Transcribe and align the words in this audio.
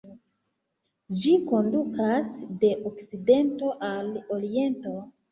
Ĝi 1.25 1.33
kondukas 1.49 2.31
de 2.63 2.71
okcidento 2.91 3.69
al 3.89 4.09
oriento. 4.39 4.95